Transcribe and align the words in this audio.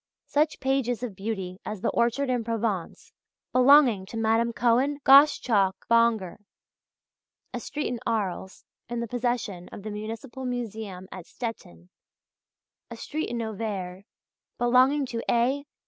Such 0.25 0.59
pages 0.59 1.03
of 1.03 1.15
beauty 1.15 1.59
as 1.63 1.81
the 1.81 1.91
"Orchard 1.91 2.27
in 2.31 2.43
Provence," 2.43 3.13
belonging 3.53 4.07
to 4.07 4.17
Madame 4.17 4.51
Cohen 4.51 4.97
Gosschalk 5.03 5.85
Bonger, 5.91 6.37
"A 7.53 7.59
Street 7.59 7.85
in 7.87 7.99
Arles," 8.07 8.65
in 8.89 8.99
the 8.99 9.07
possession 9.07 9.69
of 9.71 9.83
the 9.83 9.91
Municipal 9.91 10.43
Museum 10.43 11.07
at 11.11 11.27
Stettin, 11.27 11.91
"A 12.89 12.97
Street 12.97 13.29
in 13.29 13.43
Auvers," 13.43 14.03
belonging 14.57 15.05
to 15.05 15.21
A. 15.29 15.67